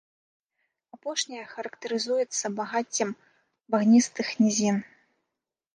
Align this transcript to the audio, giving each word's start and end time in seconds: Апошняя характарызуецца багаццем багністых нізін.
Апошняя 0.95 1.43
характарызуецца 1.51 2.45
багаццем 2.61 3.09
багністых 3.77 4.27
нізін. 4.43 4.77